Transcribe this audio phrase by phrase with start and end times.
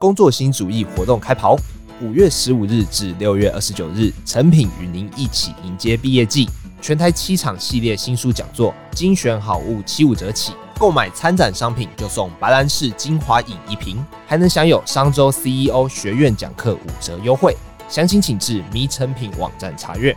[0.00, 1.56] 工作新主义活动开跑，
[2.00, 6.48] 五月十五日至六月二十九日，诚品与您一起迎接毕业季。
[6.80, 17.56] 全台七场系列新书讲座，精选好物七五折起，购买参展商品就送白兰氏精华饮一瓶，还能享有商周 CEO 学院讲课五折优惠。
[17.88, 20.16] 详情请至迷诚品网站查阅。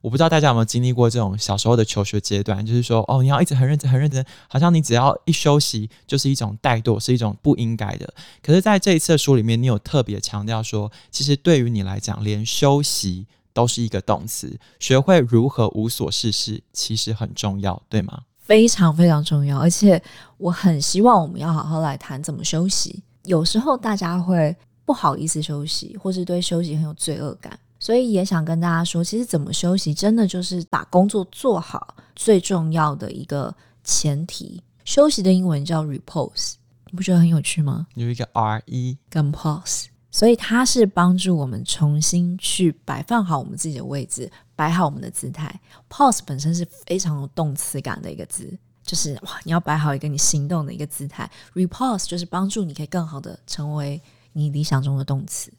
[0.00, 8.12] 我不知道大家有没有经历过这种小时候的求学阶段，就是说，哦，你要一直很认真、很认真，好像你只要一休息就是一种怠惰，是一种不应该的。
[8.42, 18.22] 可是，在这一次的书里面，你有特别强调说，其实对于你来讲，连休息都是一个动词，学会如何无所事事，其实很重要，对吗？
[18.40, 20.02] 非常非常重要，而且
[20.38, 23.02] 我很希望我们要好好来谈怎么休息。
[23.24, 24.56] 有时候大家会
[24.86, 27.58] 不好意思休息，或是对休息很有罪恶感。
[27.80, 34.62] 所以也想跟大家说，其实怎么休息，真的就是把工作做好最重要的一个前提。
[34.84, 36.54] 休息的英文叫 repose，
[36.86, 37.86] 你不觉得很有趣吗？
[37.94, 45.60] 有一个 R E 跟 pause，所以它是帮助我们重新去摆放好我们自己的位置，摆好我们的姿态。
[45.90, 51.30] pause 本身是非常有动词感的一个字，就是哇，你要摆好一个你行动的一个姿态。
[51.54, 54.00] repose 就是帮助你可以更好的成为
[54.32, 55.52] 你理想中的动词。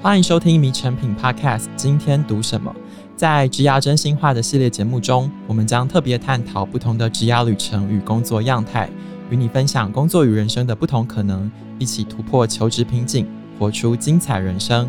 [0.00, 2.72] 欢迎收听《迷成品 Podcast》，今天读什么？
[3.16, 8.88] 在职涯真心话的系列节目中，我们将特别探讨不同的职涯旅程与工作样态，
[9.28, 13.26] 与你分享工作与人生的不同可能，一起突破求职瓶颈，
[13.58, 14.88] 活出精彩人生。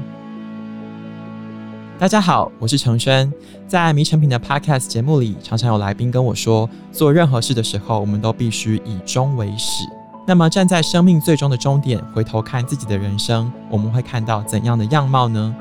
[1.97, 3.33] 大家好，我是承轩。
[3.67, 9.85] 在《迷成品》的 Podcast 节目里，常常有来宾跟我说，做任何事的时候，我们都必须以终为始。
[10.30, 15.55] 那么，站在生命最终的终点，回头看自己的人生，我们会看到怎样的样貌呢？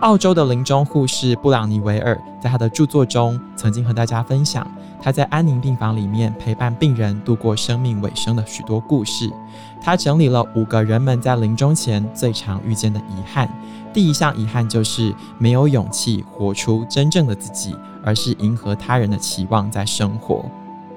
[0.00, 4.66] 澳洲的临终护士布朗尼维尔在他的著作中，曾经和大家分享
[4.98, 9.30] 他在安宁病房里面陪伴病人度过生命尾声的许多故事。
[9.78, 13.46] 他整理了五个人们在临终前最常遇见的遗憾。
[13.92, 20.46] 第一项遗憾就是没有勇气活出真正的自己，而是迎合他人的期望在生活。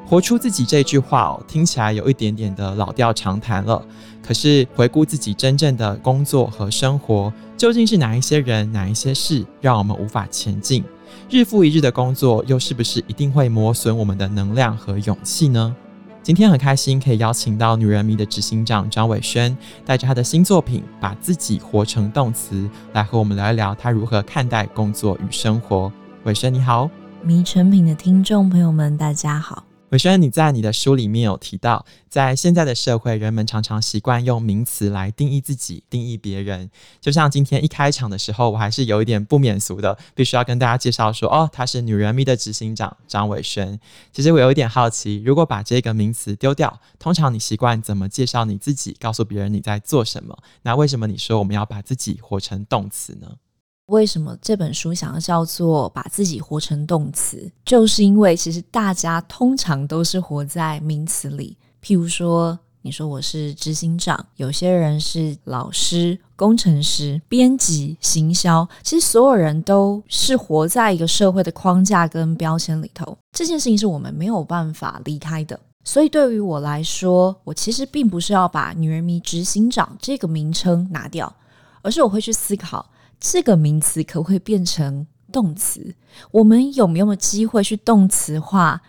[0.09, 3.83] 活出自己这句话哦，听起来有一点点的老调常谈了。
[4.25, 10.81] 可是回顾自己真正的工作和生活，究竟是哪一些人、哪一些事让我们无法前进？
[11.29, 15.75] 日复一日的工作，又是不是一定会磨损我们的能量和勇气呢？
[16.23, 22.55] 今天很开心可以邀请到女人迷的执行长张伟轩，带着他的新作品《把自己活成动词》，
[22.93, 25.91] 来和我们聊一聊他如何看待工作与生活。
[26.23, 26.89] 伟轩你好，
[27.23, 29.66] 迷成品的听众朋友们，大家好。
[29.91, 36.69] 伟轩，你在你的书里面有提到，在现在的社会，人们常常习惯用名词来定义自己、定义别人。
[36.99, 43.79] 就像今天一开场的时候，我还是有一点不免俗的，必须要跟大家介绍说，哦，他是女人迷的执行长张伟轩。
[44.11, 50.37] 其实我有一点好奇，如果把这个名词丢掉，通常你习惯怎么介绍你自己，告诉别人你在做什么？
[50.63, 53.37] 那为什么你说我们要把自己活成动词呢？
[53.87, 57.49] 为什么这本书想要叫做把自己活成动词？
[57.65, 61.55] 就是因为其实大家通常都是活在名词里。
[61.81, 73.17] 譬如说，你说我是执行长，有些人是老师、工程师、编辑、行销，其实所有人都是活在一个社会的框架跟标签里头。
[73.31, 75.57] 这件事情是我们没有办法离开的。
[75.85, 81.33] 所以对于我来说，我其实并不是要把“女人迷执行长”这个名称拿掉，
[81.81, 82.85] 而是我会去思考。
[83.19, 85.95] 这个名词可不可以变成动词？
[86.31, 88.81] 我们有没有机会去动词化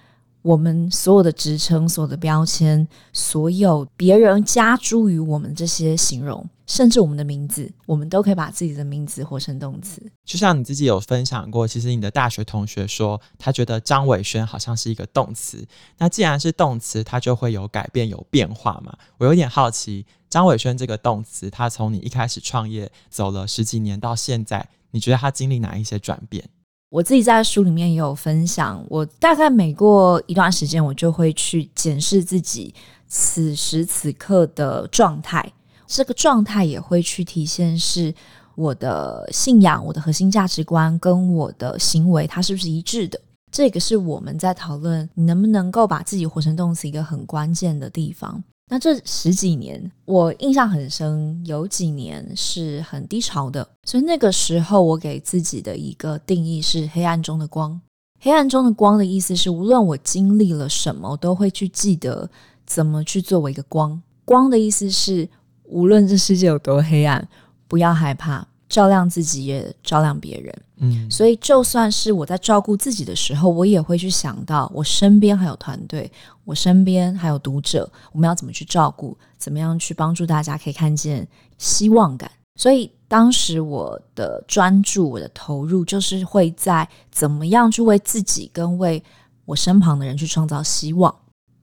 [0.43, 10.01] 我们所有的职称、所有的标签、所有别人加诸于我们这些形容，甚至我们的名字，我们都可以把自己的名字活成动词。
[10.25, 15.67] 就像你自己有分享过，其实你的大学同学说，他觉得张伟轩好像是一个动词。
[15.99, 18.97] 那既然是动词，它就会有改变、有变化嘛。
[19.19, 20.07] 我有点好奇。
[20.29, 26.49] 张伟轩这个动词，他从你一开始创业走了十几年到现在，你觉得他经历哪一些转变？
[26.91, 32.75] 我自己在书里面也有分享，我大概每过一段时间，我就会去检视自己
[33.07, 35.53] 此时此刻的状态，
[35.87, 38.15] 这个状态也会去体现是
[38.55, 43.21] 我的信仰、我的核心价值观跟我的行为，它是不是一致的？
[43.51, 48.43] 这个是我们在讨论你能不能够把自己活成动词一个很关键的地方。
[48.69, 57.81] 那这十几年，我印象很深，有几年是很低潮的，所以那个时候我给自己的一个定义是黑暗中的光。
[58.21, 62.29] 黑暗中的光的意思是，无论我经历了什么，都会去记得
[62.67, 64.01] 怎么去作为一个光。
[64.25, 65.27] 光的意思是，
[65.65, 67.27] 无论这世界有多黑暗，
[67.67, 70.55] 不要害怕，照亮自己也照亮别人。
[70.81, 76.11] 嗯，所以就算是我在照顾自己的时候，我也会去想到我身边还有团队，
[76.45, 81.27] 我身边还有读者，我们要怎么去照顾，怎么样去帮助大家可以看见
[81.59, 82.31] 希望感。
[82.57, 89.03] 所以当时我的专注，我的投入，就是会在怎么样去为自己跟为
[89.45, 91.15] 我身旁的人去创造希望。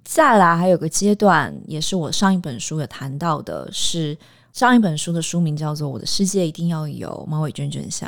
[0.05, 4.15] 再来还有个阶段，也是我上一本书有谈到的，是
[4.53, 8.07] 上一本书的书名叫做《我的世界一定要有猫尾卷卷香》。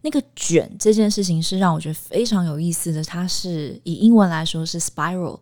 [0.00, 5.38] 那个卷这件事情是让我觉得非常有意思的，它是以英文来说是 spiral。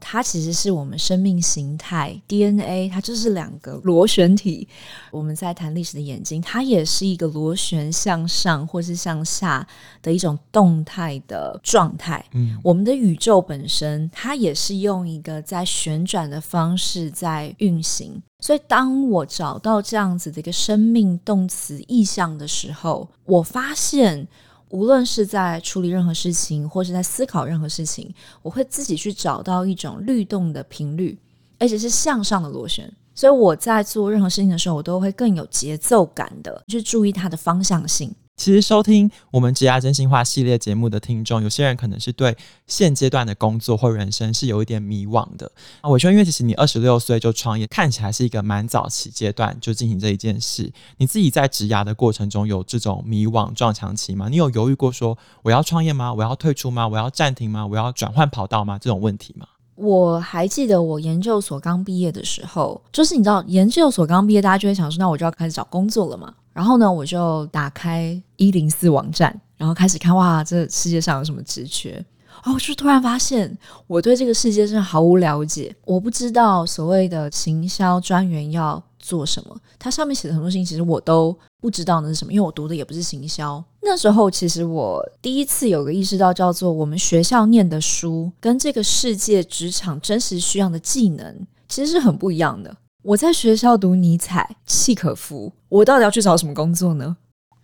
[0.00, 4.68] 它其实是我们生命形态 DNA，它就是两个螺旋体。
[5.10, 9.66] 我们在谈历史的眼睛，它也是一个螺旋向上或是向下
[10.02, 12.24] 的一种动态的状态。
[12.32, 18.22] 嗯，我们的宇宙本身，它也是用一个在旋转的方式在运行。
[18.40, 24.28] 所以，当我找到这样子的一个生命动词意象的时候，我发现。
[24.70, 31.18] 无论是在处理任何事情，或是在思考任何事情，我会自己去找到一种律动的频率，
[31.58, 32.92] 而且是向上的螺旋。
[33.14, 38.14] 所以我在做任何事情的时候，我都会更有节奏感的去注意它的方向性。
[38.36, 42.36] 其实收听我们职涯真心话系列节目的听众，有些人可能是对
[42.66, 45.50] 现阶段的工作或人生是有一点迷惘的。
[45.80, 50.70] 啊，玮轩，因为其实你二十六岁就创业，看起来是一个蛮早期阶段就进行这一件事。
[50.98, 54.28] 你自己在职涯的过程中有这种迷惘撞墙期吗？
[54.28, 56.12] 你有犹豫过说我要创业吗？
[56.12, 56.86] 我要退出吗？
[56.86, 57.66] 我要暂停吗？
[57.66, 58.78] 我要转换跑道吗？
[58.78, 59.46] 这种问题吗？
[59.76, 66.34] 我还记得我研究所刚毕业的时候，就是你知道研究所刚毕业，大家就会想说，那我就要开始找工作了嘛。
[66.56, 72.02] 然后呢，我就打开一零四网站，然后开始看，哇，这世界上有什么职缺？
[72.44, 73.54] 哦，我就突然发现，
[73.86, 75.76] 我对这个世界真的毫无了解。
[75.84, 83.62] 我不知道所谓的行销专员要做什么，它上面写的很多事情，其实我都不知道那是什么，因为我读的也不是行销。
[83.82, 92.74] 那时候，其实我第一次有个意识到，叫做我们学校念的书，跟这个世界职场真实需要的技能，其实是很不一样的。
[93.06, 97.16] 我在学校读尼采、契可夫，我到底要去找什么工作呢？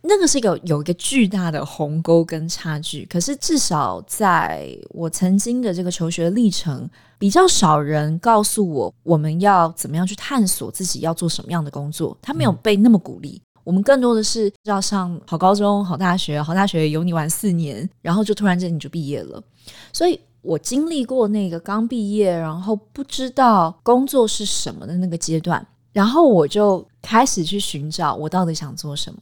[0.02, 3.04] 那个是一个有一个巨大的鸿沟跟差距。
[3.06, 12.16] 可是至少在我曾经的这个求学历程，比较少人告诉我我们要怎么样去探索自己要做什么样的工作。
[12.22, 13.42] 他没有被那么鼓励。
[13.64, 19.42] 我们更多的是要上好高中、好大学，好大学有你玩四年，然后就突然间你就毕业了。
[19.92, 20.20] 所以。
[20.42, 29.20] 我经历过那个刚毕业，然后不知道工作是什么的那个阶段，然后我就开始去寻找我到底想做什么。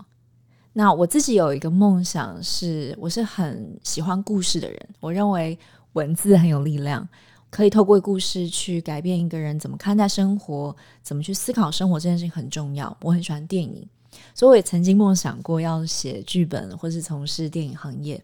[0.72, 5.58] 那我自己有一个梦想是，我是很喜欢故事的人，我认为
[5.92, 7.06] 文字很有力量，
[7.50, 12.96] 可以透过故事去改变一个人怎么看待生活，怎么去思考生活这件事情很重要。
[13.02, 13.86] 我很喜欢电影，
[14.32, 18.22] 所以我也曾经梦想过要写剧本，或是从事电影行业。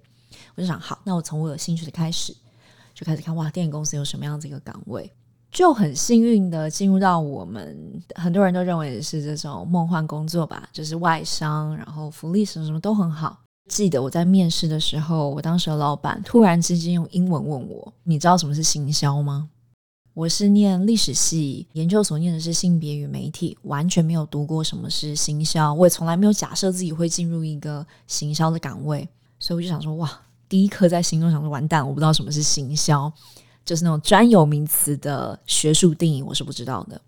[0.54, 2.34] 我就想，好，那我从我有兴趣的开始。
[2.96, 5.12] 就开始看哇，电影公司有什么样子一个岗位，
[5.52, 13.38] 就很幸运的进入到我们很多人都认为是这种梦幻工作吧，就是外商，然后福利什么什么都很好。
[13.68, 19.50] 记得我在面试的时候，我当时的老板突然之间用英文问我：“你知道什么是行销吗？”
[20.14, 29.06] 我是念历史系，研究所念的是性别与媒体，完全没有读过什么是行销，我也从来没有假设自己会进入一个行销的岗位，
[29.38, 30.10] 所以我就想说哇。
[30.48, 33.12] 第一刻在心中想说完蛋，我不知道什么是行销，
[33.64, 37.00] 就是那种专有名词的学术定义，我是不知道的。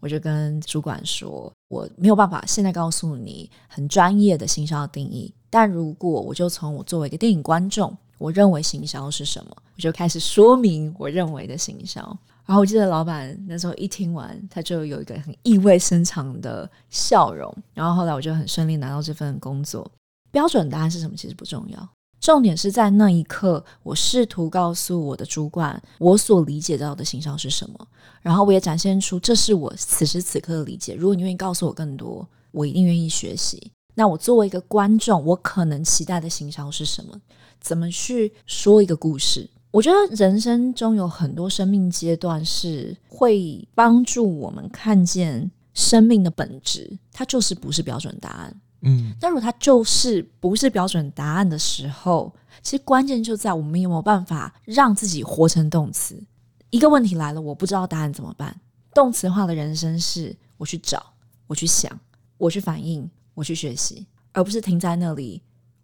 [0.00, 5.32] 我就跟主管说，我没有办法现在告诉你很专业的行销的定义。
[5.48, 12.00] 但如果我就从我作为一个电影观众，我认为行销是什么，我就开始说明我认为的行销。
[12.44, 17.54] 然后我记得老板那时候一听完，他就有一个很意味深长的笑容。
[17.72, 19.88] 然后后来我就很顺利拿到这份工作。
[20.32, 21.14] 标准答案是什么？
[21.16, 21.88] 其实不重要。
[22.22, 27.88] 重点是在那一刻，我试图告诉我的主管，我所理解到的行销是什么，
[28.20, 30.94] 然后我也展现出这是我此时此刻的理解。
[30.94, 33.72] 如果你愿意告诉我更多，我一定愿意学习。
[33.94, 37.20] 那我作为一个观众，我可能期待的行销是什么？
[37.60, 39.50] 怎么去说一个故事？
[39.72, 48.60] 我觉得人生中有很多生命阶段是会帮助我们看见生命的本质，它就是不是标准答案。
[48.82, 56.22] 嗯，但如果它就是不是标准答案的时候，其实关键就在我们有没有办法让自己活成动词。
[56.70, 58.60] 一个问题来了，我不知道答案怎么办？
[58.94, 61.02] 动词化的人生是我去找，
[61.46, 61.98] 我去想，
[62.36, 65.42] 我去反应，我去学习，而不是停在那里，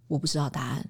[0.08, 0.84] 我不知道答案。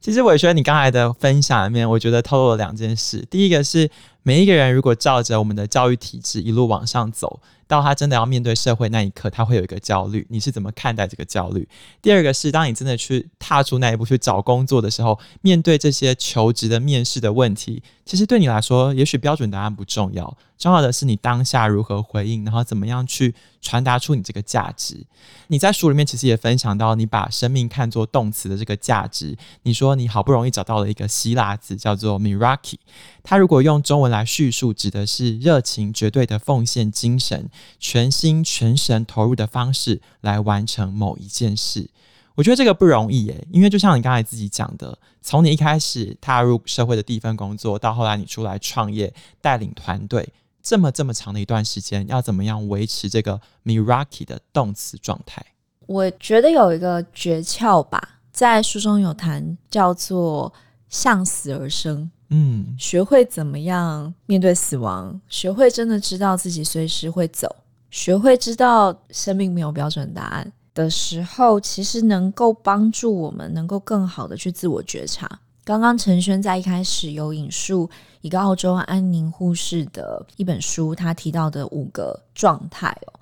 [0.00, 3.26] 其实玮轩，你刚才的分享里面，我觉得透露了两件事。
[3.28, 3.90] 第一个是
[4.22, 10.26] 每一个人如果照着我们的教育体制一路往上走，到他真的要面对社会那一刻，他会有一个焦虑。
[10.30, 11.66] 你是怎么看待这个焦虑？
[12.02, 25.04] 第二个是，当你真的去踏出那一步去找工作的时候，面对这些求职的面试的问题，其实对你来说，也许标准答案不重要，重要的是你当下如何回应，然后怎么样去传达出你这个价值。
[25.48, 29.36] 你在书里面其实也分享到，你把生命看作动词的这个价值。
[29.64, 32.76] 你说你好不容易找到了一个希腊字，叫做 miraki，
[33.22, 37.48] 它如果用中文来叙述，指的是热情、绝对的奉献精神。
[37.78, 41.88] 全心全神投入的方式来完成某一件事，
[42.34, 43.46] 我觉得这个不容易耶。
[43.50, 55.44] 因为就像你刚才自己讲的，从你一开始踏入社会的第一份工作，到后来你出来创业带领团队，这么这么长的一段时间，要怎么样维持这个 miraki 的动词状态？
[55.86, 60.52] 我觉得有一个诀窍吧，在书中有谈，叫做
[60.88, 62.10] 向死而生。
[62.30, 67.56] 嗯，学会怎么样面对死亡，学会真的知道自己随时会走，
[67.90, 75.40] 学会知道生命没有标准答案的时候，其实能够帮助我们能够更好的去自我觉察。
[75.64, 77.88] 刚刚陈轩在一开始有引述
[78.20, 83.20] 一个澳洲安宁护士的一本书，他提到的五个状态哦，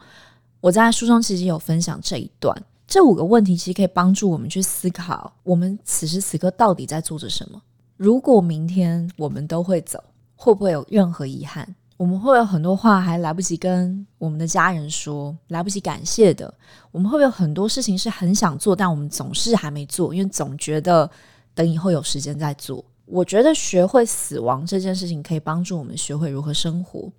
[0.60, 7.60] 我在书中其实有分享这一段，这五个问题其实可以帮助我们去思考，我们此时此刻到底在做着什么。
[7.96, 10.02] 如果明天我们都会走，
[10.36, 11.74] 会不会有任何遗憾？
[11.96, 16.52] 我们会有很多话还来不及跟我们的家人说，来不及感谢的。
[16.92, 21.10] 我们会不会有很多事情是很想做，但我们总是还没做，因为总觉得
[21.54, 22.84] 等以后有时间再做。
[23.06, 27.10] 我觉得学会死亡这件事情可以帮助我们学会如何生活。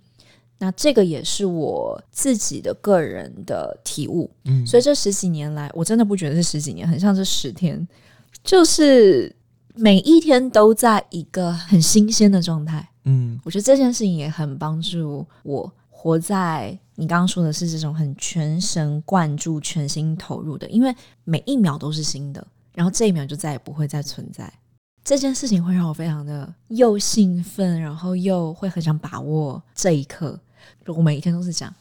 [0.58, 4.30] 那这个也是我自己的个人的体悟。
[4.44, 7.86] 嗯，所以这十几年来，我真的不觉得是十几年，很像这十天，
[8.42, 9.34] 就是。
[9.80, 24.52] 每一天都在一个很新鲜的状态，嗯，我觉得这件事情也很帮助我活在你刚刚说的是这种很全神贯注、全心投入的，因为每一秒都是新的，然后这一秒就再也不会再存在。
[25.08, 30.38] 这件事情会让我非常的又兴奋，然后又会很想把握这一刻。
[30.84, 31.74] 我每一天都是这样，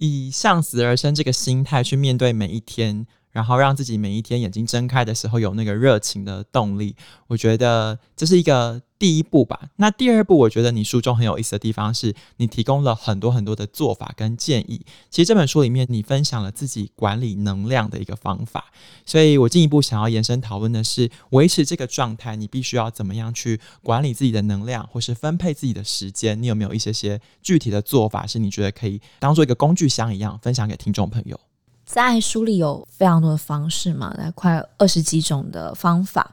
[0.00, 3.06] 以向死而生这个心态去面对每一天。
[3.36, 9.68] 然后让自己每一天眼睛睁开的时候有那个热情的动力，我觉得这是一个第一步吧。
[9.76, 14.86] 那第二步，我觉得你书中很有意思的地方是你提供了很多很多的做法跟建议。
[15.10, 18.72] 其实这本书里面你分享了自己管理能量的一个方法，
[19.04, 26.42] 所以我进一步想要延伸讨论的是，维持这个状态，你必须要怎么样去管理自己的能量，或是分配自己的时间？
[26.42, 31.38] 你有没有一些些具体的做法，是你觉得可以当做一个工具箱一样分享给听众朋友？
[31.86, 36.32] 在书里有非常多的方式嘛，来快二十几种的方法。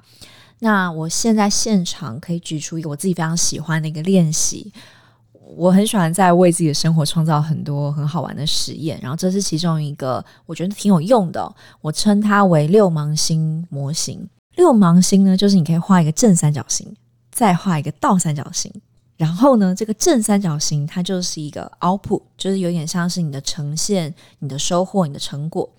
[0.60, 4.74] 那我现在现场可以举出一个我自己非常喜欢的一个练习。
[5.56, 11.56] 我很喜欢在为自己的生活创造很多很好玩的实验，然后这是其中一个我觉得挺有用的。
[11.80, 14.28] 我称它为六芒星模型。
[14.56, 16.96] 六芒星呢，就是你可以画一个正三角形，
[17.32, 18.72] 再画一个倒三角形。
[19.24, 25.70] 然后呢，这个正三角形它就是一个 output，就是有点像是你的呈现、你的收获、你的成果。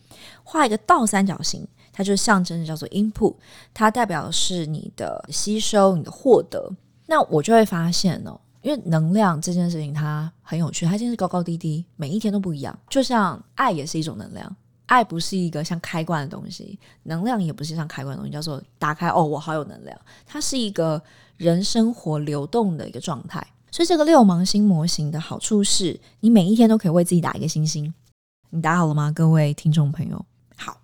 [0.43, 3.35] 画一个倒三角形，它就象征着叫做 input，
[3.75, 6.73] 它代表的是你的吸收、你的获得。
[7.05, 12.75] 那我就会发现哦，因为能量这件事情它很有趣，它真是高高低低，每一天都不一样。
[12.89, 14.57] 就像爱也是一种能量，
[14.95, 19.99] 爱不是一个像开关的东西，能量也不是像开关的东西，叫做打开哦，我好有能量。
[20.25, 21.03] 它是一个。
[21.37, 27.93] 人生活流动的一个状态，所以这个六芒星模型的好处是，你每一天都可以为自己打一个星星。
[28.51, 30.25] 你打好了吗，各位听众朋友？
[30.57, 30.81] 好，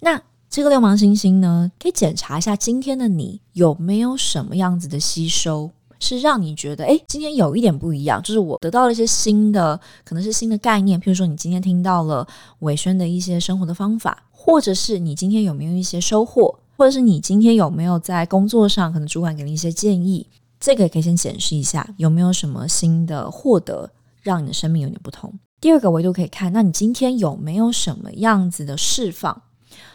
[0.00, 5.70] 那这个六芒星星呢，可以检查一下今天的你有没有什么样子的吸收，
[6.00, 12.26] 是让你觉得，诶，今天有一点不一样，就是我得到了一些新的，可能是新的概念，譬如说你今天听到了
[12.60, 16.58] 伟轩的一些生活的方法，或者是你今天有没有一些收获。
[16.76, 20.26] 或者是你今天有没有在工作上，可能主管给你一些建议，
[20.58, 23.88] 这个也可以先检视一下有没有什么新的获得，
[24.22, 25.32] 让你的生命有点不同。
[25.60, 29.40] 第二个维度可以看，那你今天有没有什么样子的释放？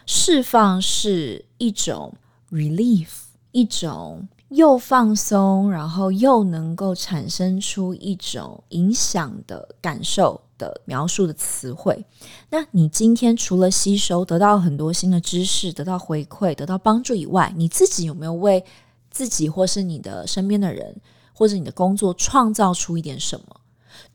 [0.05, 2.13] 释放是一种
[2.49, 3.09] relief，
[3.51, 4.25] 一种。
[4.49, 12.03] 又放松，然后又能够产生出一种影响的感受的描述的词汇。
[12.49, 18.63] 那你今天除了吸收，得到很多新的知识，得到回馈，得到帮助以外，你自己有没有为
[19.11, 20.95] 自己或是你的身边的人，
[21.31, 23.45] 或者你的工作创造出一点什么？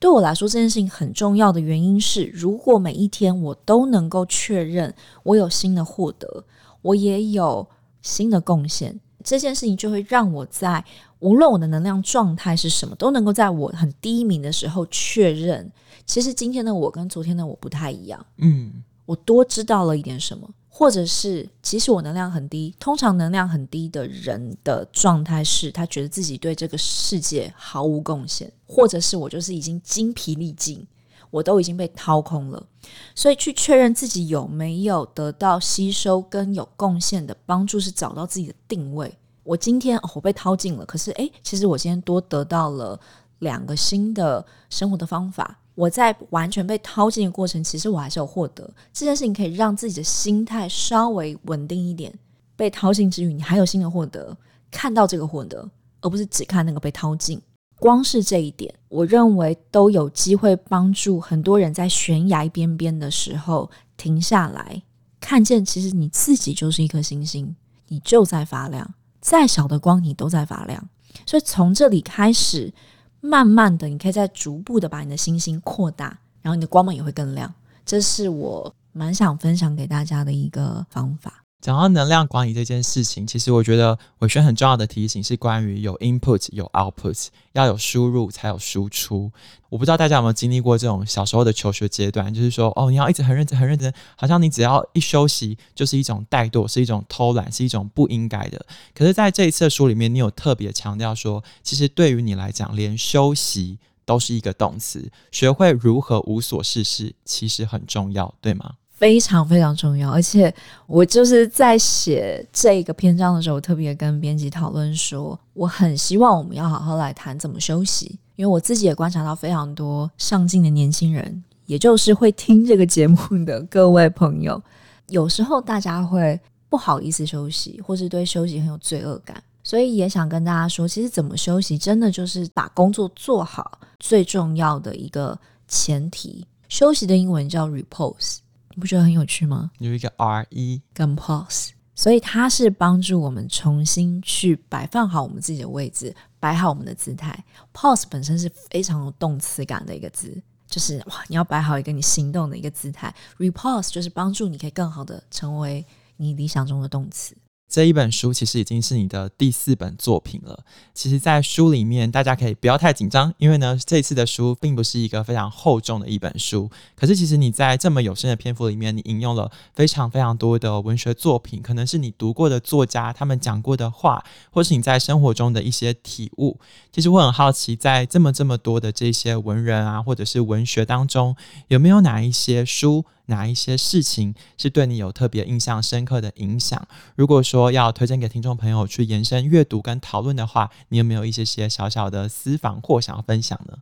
[0.00, 6.44] 对我来说，这件事情很重要的原因是，如果每一天我都能够确认我有新的获得，
[6.82, 7.68] 我也有
[8.02, 8.98] 新的贡献。
[9.24, 10.84] 这件事情就会让我在
[11.20, 15.72] 无论我的能量状态是什么，都能够在我很低迷的时候确认，
[16.04, 18.24] 其实今天的我跟昨天的我不太一样。
[18.36, 22.74] 嗯，我多知道了一点什么，或者是其实我能量很低。
[22.78, 30.86] 通常能量很低的人的状态是他觉得自己对这个世界毫无贡献，或者是我就是已经精疲力尽。
[31.34, 32.66] 我都已经被掏空了，
[33.12, 39.12] 所以去确认自己有没有得到吸收跟有贡献的帮助，是找到自己的定位。
[39.42, 43.00] 我今天，我被掏尽了，可是诶，其实我今天多得到了
[43.40, 45.58] 两个新的生活的方法。
[45.74, 52.16] 我在完全被掏尽的过程，其实我还是有获得这件事情，可以让自己的心态稍微稳定一点。
[52.54, 54.36] 被掏尽之余，你还有新的获得，
[54.70, 55.68] 看到这个获得，
[56.00, 57.42] 而不是只看那个被掏尽。
[57.84, 64.82] 光是这一点，我认为都有机会帮助很多人在悬崖边边的时候停下来，
[65.20, 67.54] 看见其实你自己就是一颗星星，
[67.88, 70.82] 你就在发亮，再小的光你都在发亮。
[71.26, 72.72] 所以从这里开始，
[73.20, 77.52] 慢慢的，你可以再逐步的把你的星星扩大，然后你的光芒也会更亮。
[77.84, 81.43] 这是我蛮想分享给大家的一个方法。
[81.64, 89.32] 讲到能量管理这件事情，其实我觉得玮轩很重要的提醒是关于有 input 有 output，要有输入才有输出。
[89.70, 98.66] 我不知道大家有没有经历过这种小时候的求学阶段，就是说哦，你要一直很认真很认真，好像你只要一休息就是一种怠惰，是一种偷懒，是一种不应该的。
[98.94, 108.74] 可是在这一次的书里面，你有特别强调说，其实对于你来讲，连休息都是一个动词，学会如何无所事事，其实很重要，对吗？
[108.94, 110.54] 非常非常重要，而且
[110.86, 124.62] 我就是在写这个篇章的时候，我特别跟编辑讨论说，我很希望我们要好好来谈怎么休息，因为我自己也观察到非常多上进的年轻人，也就是会听这个节目的各位朋友，
[125.08, 135.36] 有时候大家会不好意思休息，或是对休息很有罪恶感，所以也想跟大家说，其实怎么休息，真的就是把工作做好最重要的一个
[135.66, 136.46] 前提。
[136.68, 138.38] 休息的英文叫 repose。
[138.74, 139.70] 你不觉得很有趣吗？
[139.78, 147.44] 有一个 R E 跟 pause，所以它是帮助我们重新去摆放好我们自己的位置，摆好我们的姿态。
[147.72, 153.14] Pause 本身是非常有动词感的一个字，就是哇，你要摆好一个你行动的一个姿态。
[153.38, 157.36] Repose 就是帮助你可以更好的成为你理想中的动词。
[157.68, 160.64] 这一本书其实已经是你的第四本作品了。
[160.92, 166.70] 其实，在书里面，大家可以不要太紧张，因为呢，这次的书并不是一个非常厚重的一本书。
[166.94, 176.60] 可是，其实你在这么有限的篇幅里面，你引用了非常非常多的文学作品，可能是你读过的作家他们讲过的话，或是你在生活中的一些体悟。
[176.92, 181.34] 其实我很好奇，在这么这么多的这些文人啊，或者是文学当中，
[181.68, 183.04] 有没有哪一些书？
[183.26, 186.86] 哪一些事情是对你有特别印象深刻的影响？
[187.16, 193.78] 如果说要推荐给听众朋友去延伸阅读跟讨论的话，你有没有一些些小小的私房或想要分享呢？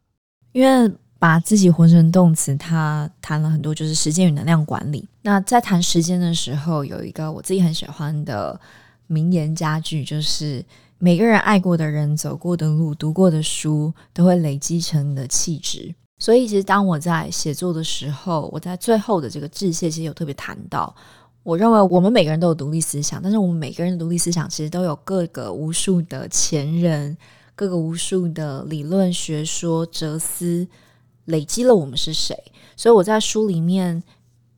[0.52, 5.08] 因为把自己活成动词，他谈了很多，就是时间与能量管理。
[5.22, 8.60] 那在谈时间的时候，有一个我自己很喜欢的
[9.06, 10.64] 名言佳句，就是
[10.98, 15.94] 每个人爱过的人、走过的路、读过的书，都会累积成你的气质。
[16.22, 20.94] 所以，其实当我在写作的时候，我在最后的这个致谢，其实有特别谈到，
[21.42, 27.16] 我认为我们每个人都有独立思想，但是我们每个人的独立思想其实都有各个无数的前人，
[27.56, 30.64] 各个无数的理论学说、哲思
[31.24, 32.36] 累积了我们是谁。
[32.76, 34.00] 所以我在书里面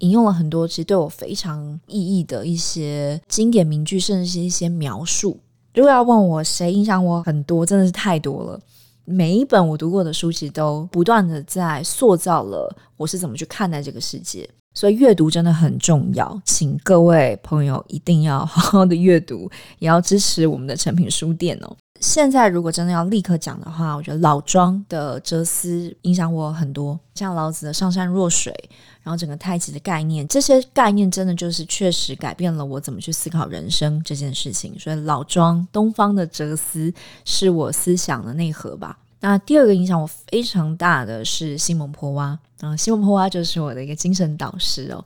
[0.00, 5.40] 引用了很多其实对我非常意义的一些经典名句，甚至是一些描述。
[5.72, 8.60] 如果要问我谁影响我很多，真的是太多了。
[9.06, 21.76] 每一本我读过的书籍都不断的在塑造了我是怎么去看待这个世界，所以阅读真的很重要，请各位朋友一定要好好的阅读，也要支持我们的成品书店哦。
[22.00, 28.52] 现在如果真的要立刻讲的话，我觉得老庄的哲思影响我很多，像老子的上善若水，
[29.02, 34.78] 然后整个太极的概念，这些概念真的就是确实改变了我怎么去思考人生这件事情。
[34.78, 36.92] 所以老庄东方的哲思
[37.24, 38.98] 是我思想的内核吧。
[39.20, 45.02] 那第二个影响我非常大的是西蒙波娃，啊，西蒙波娃就是我的一个精神导师哦。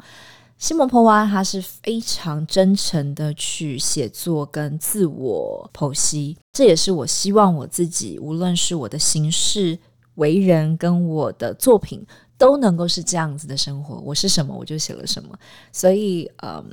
[0.59, 9.79] 西蒙波娃他是非常真诚的去写作跟自我剖析，这也是我希望我自己，无论是我的行事
[10.17, 12.05] 为人跟我的作品，
[12.39, 13.97] 都能够是这样子的生活。
[13.97, 15.37] 我是什么，我就写了什么。
[15.73, 16.65] 所以，嗯，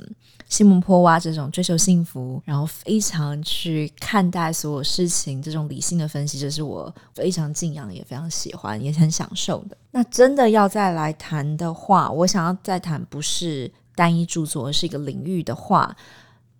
[0.48, 9.76] 西蒙波娃这种追求幸福，然后非常去看待所有事情这种理性的分析，这是我非常敬仰，也非常喜欢，也很享受的。
[9.90, 15.96] 那真的要再来谈的话，我想要再谈不是单一著作，而是一个领域的话，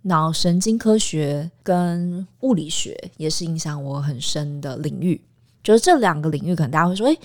[0.03, 5.21] 脑神经科学跟物理学也是影响我很深的领域。
[5.63, 7.19] 就是这两个领域，可能大家会说，诶，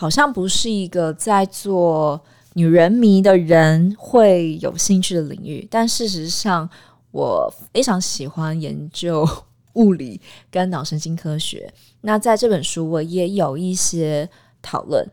[0.00, 2.18] 好像不是一个在做
[2.54, 5.68] 女人迷的人会有兴趣的领域。
[5.70, 6.66] 但事实上，
[7.10, 9.28] 我非常喜欢研究
[9.74, 10.18] 物理
[10.50, 11.70] 跟脑神经科学。
[12.00, 14.26] 那在这本书，我也有一些
[14.62, 15.06] 讨论，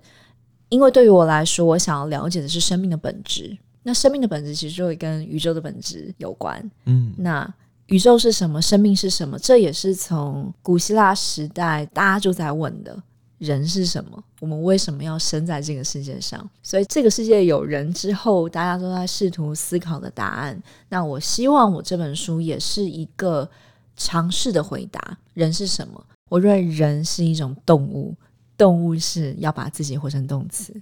[0.69, 3.57] 因为对于我来说，我想要了解的是生命的本质。
[3.83, 6.71] 那生命的本质其实就会跟宇宙的本质有关。
[6.85, 7.53] 嗯，那
[7.87, 8.61] 宇宙是什么？
[8.61, 9.37] 生命是什么？
[9.37, 12.97] 这也是从古希腊时代大家就在问的：
[13.37, 14.23] 人是什么？
[14.39, 16.49] 我们为什么要生在这个世界上？
[16.63, 20.61] 所以这个世界有人之后，大家都在试图思考的答案。
[20.89, 23.49] 那我希望我这本书也是一个
[23.95, 26.03] 尝试的回答：人是什么？
[26.29, 28.15] 我认为人是一种动物，
[28.57, 30.73] 动物是要把自己活成动词。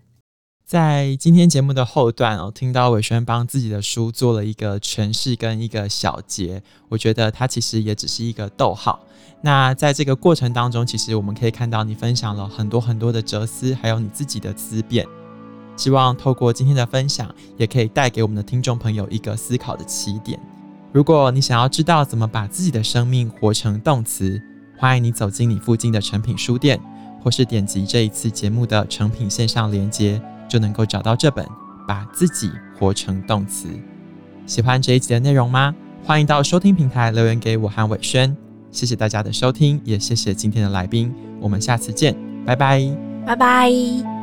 [0.65, 8.99] 在今天节目的后段我，听到伟轩帮自己的书做了一个诠释跟一个小结，我觉得它其实也只是一个逗号。
[9.41, 15.05] 那在这个过程当中，其实我们可以看到你分享了很多很多的哲思，还有你自己的思辨。
[15.77, 20.39] 希望透过今天的分享，也可以带给我们的听众朋友一个思考的起点。
[20.91, 24.41] 如果你想要知道怎么把自己的生命活成动词，
[24.79, 26.81] 欢迎你走进你附近的成品书店，
[27.21, 30.19] 或是点击这一次节目的成品线上连结。
[30.47, 31.45] 就能够找到这本
[31.87, 33.67] 《把自己活成动词》。
[34.45, 35.73] 喜欢这一集的内容吗？
[36.03, 38.35] 欢迎到收听平台留言给我和伟轩。
[38.71, 41.13] 谢谢大家的收听，也谢谢今天的来宾。
[41.39, 42.81] 我们下次见，拜拜，
[43.25, 44.14] 拜拜。